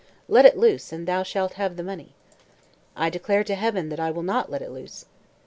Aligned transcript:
Let 0.27 0.45
it 0.45 0.57
loose, 0.57 0.91
and 0.91 1.07
thou 1.07 1.21
shalt 1.21 1.53
have 1.61 1.75
the 1.77 1.83
money." 1.83 2.15
"I 2.95 3.11
declare 3.11 3.43
to 3.43 3.53
Heaven 3.53 3.89
that 3.89 3.99
I 3.99 4.09
will 4.09 4.23
not 4.23 4.49
let 4.49 4.63
it 4.63 4.71
loose." 4.71 5.05